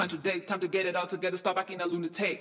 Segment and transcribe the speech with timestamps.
[0.00, 2.40] Time to get it all together, stop acting a lunatic.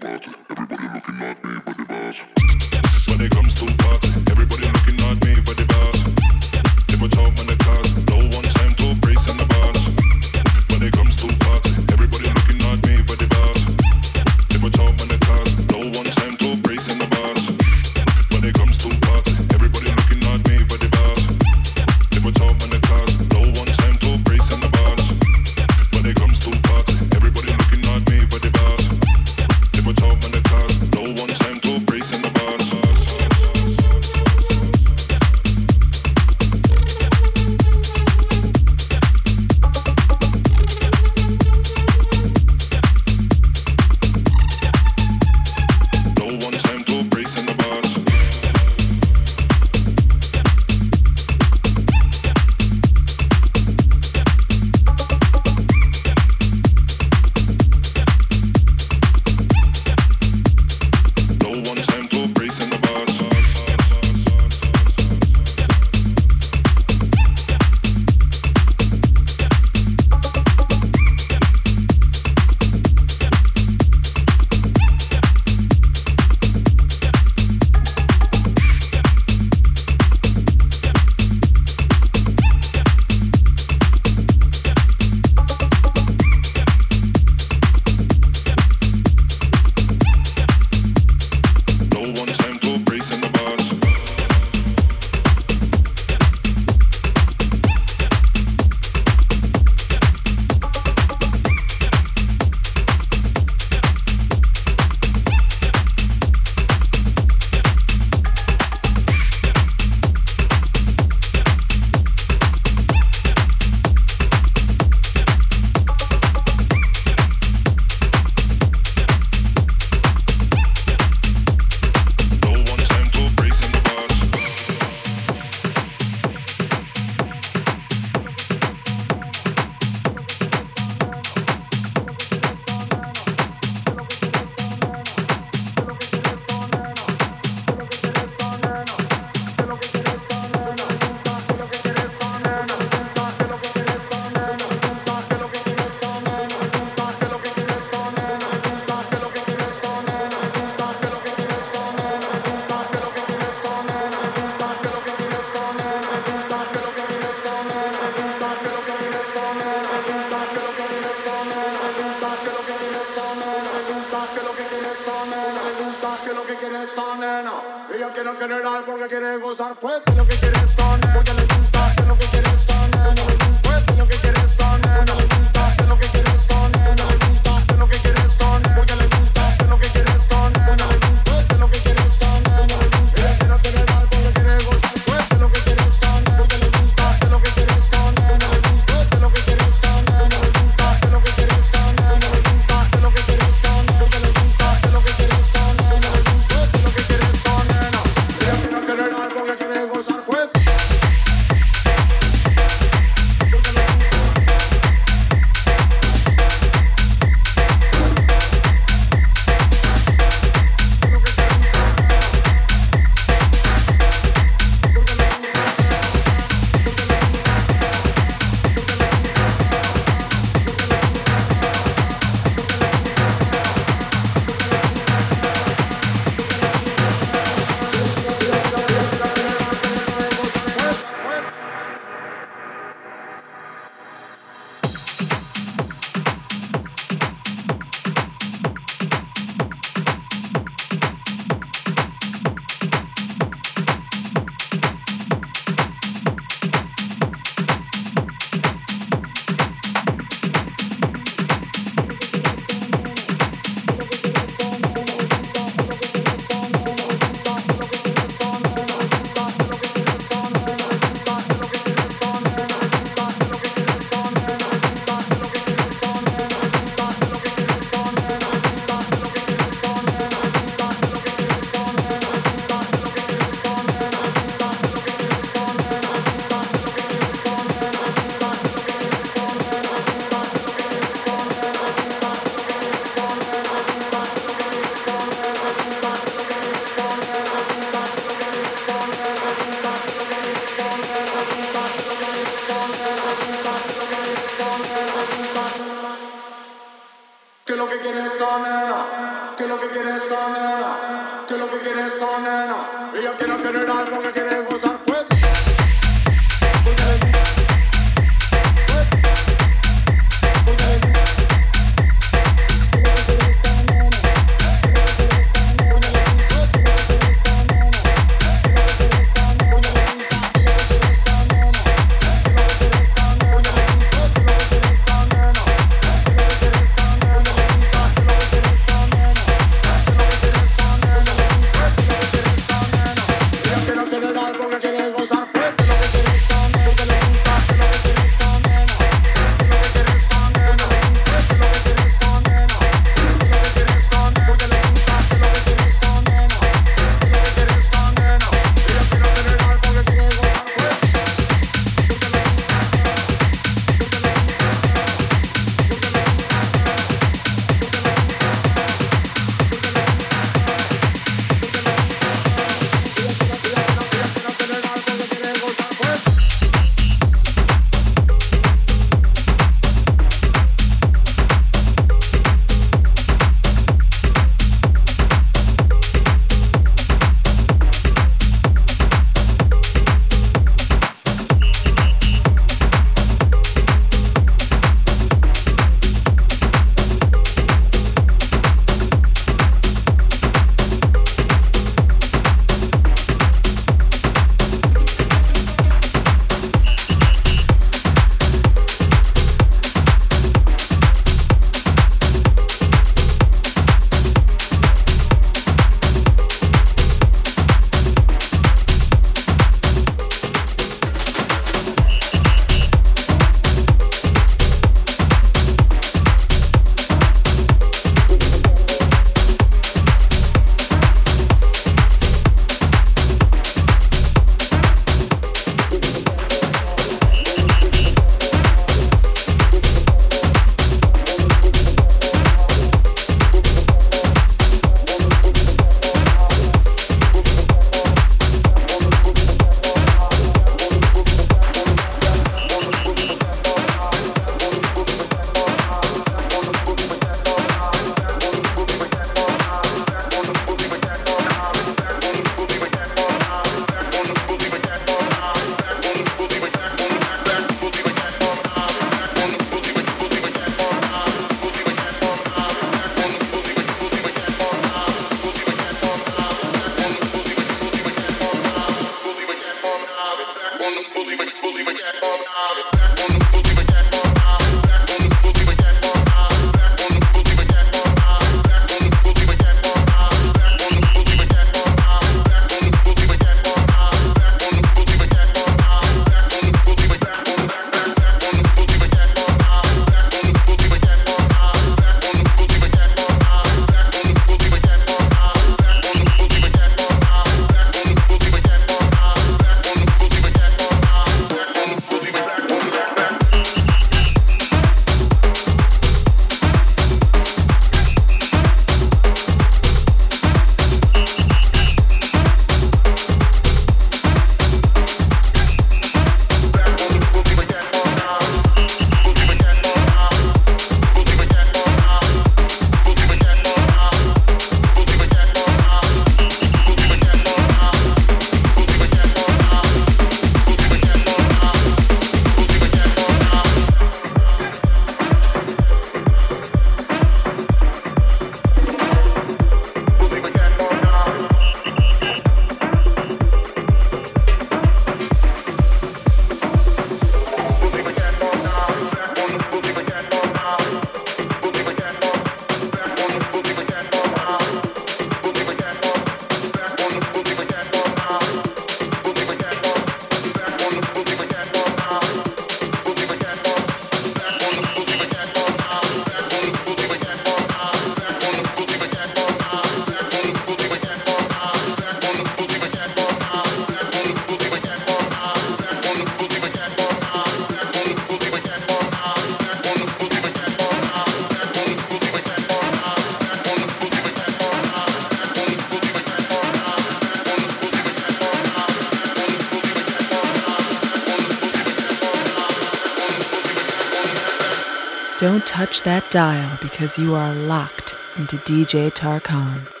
[596.03, 600.00] That dial because you are locked into DJ Tarkan.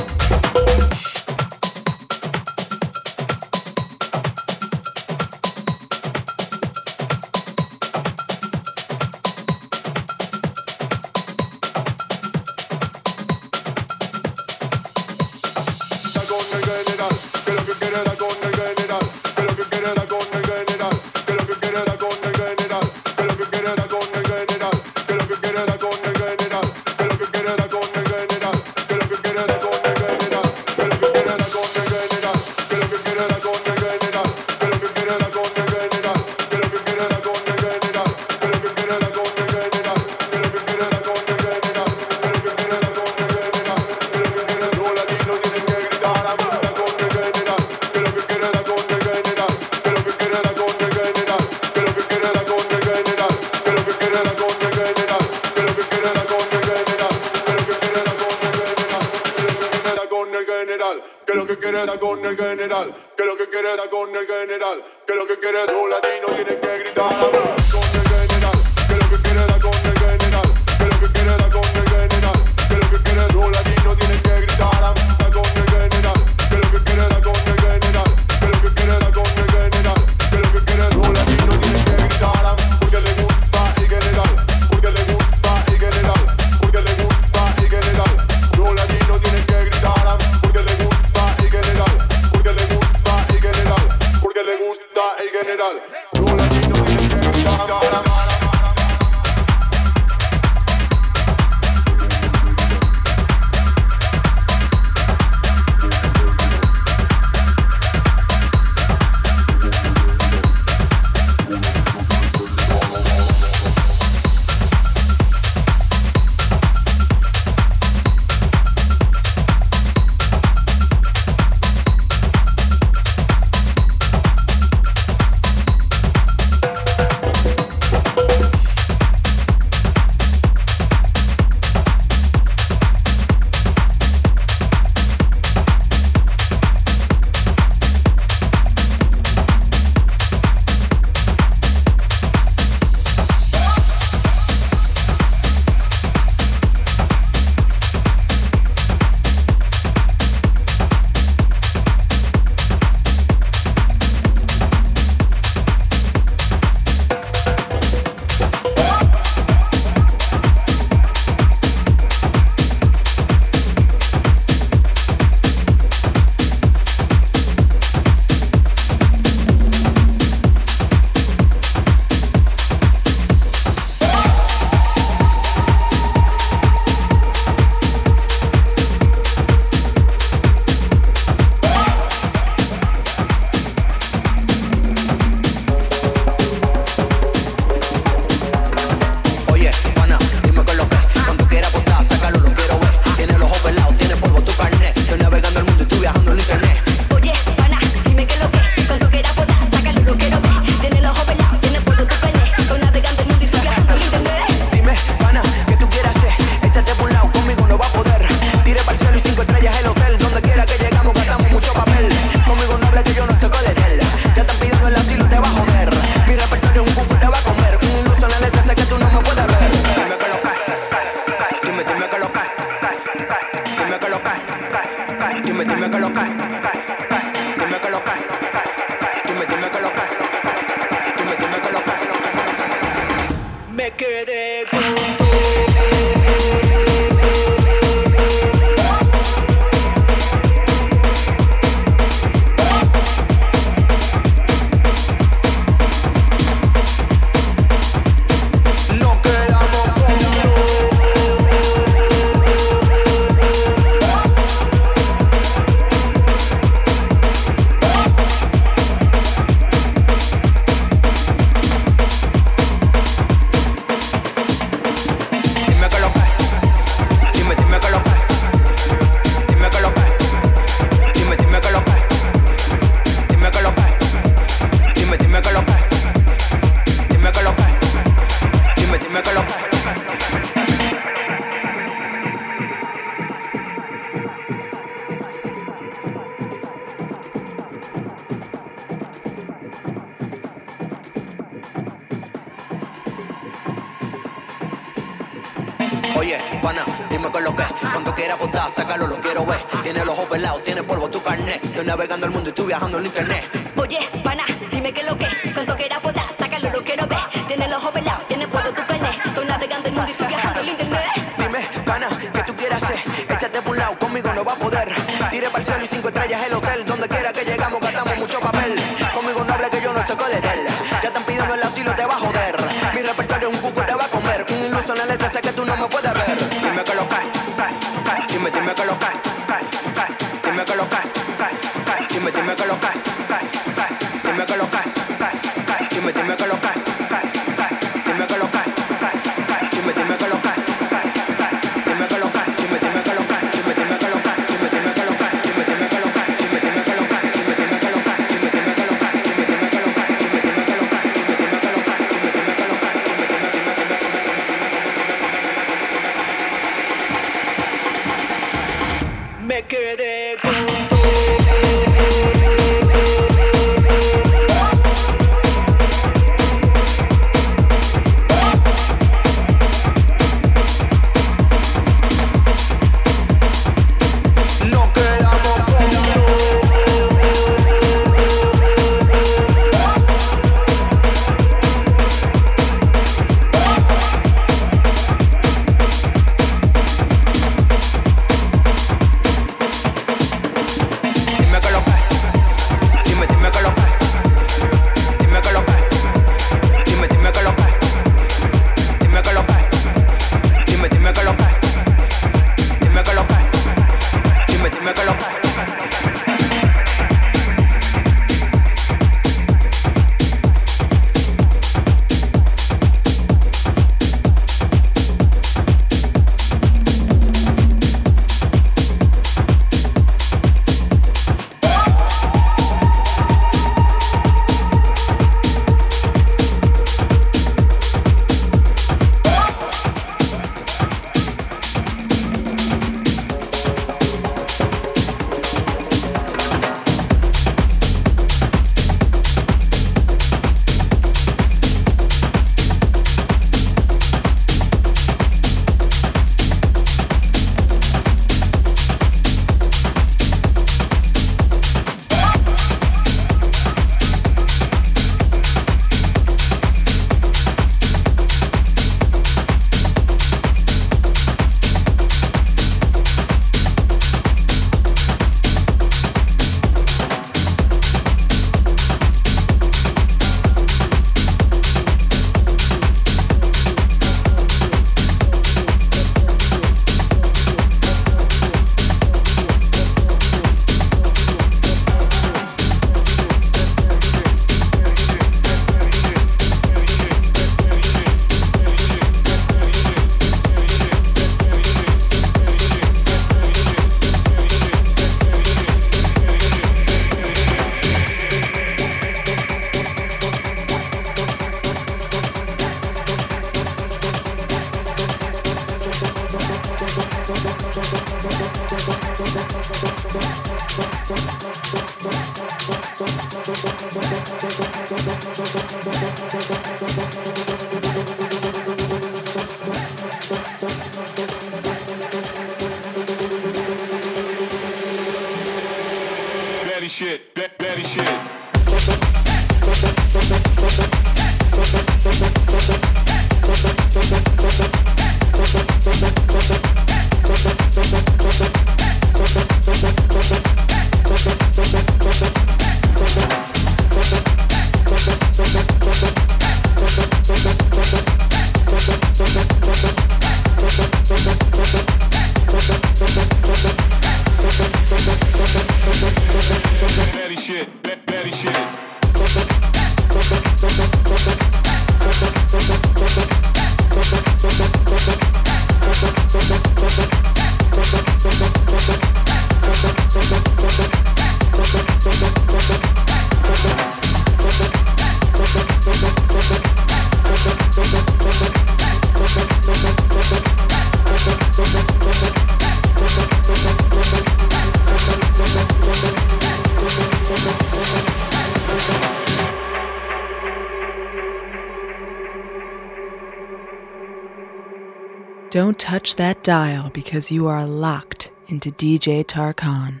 [596.00, 600.00] Touch that dial because you are locked into DJ Tarkan.